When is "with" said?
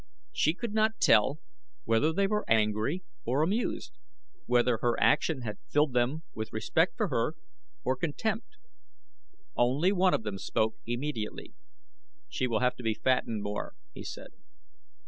6.33-6.51